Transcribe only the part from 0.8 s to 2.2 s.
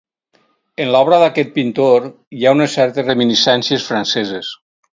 En l'obra d'aquest pintor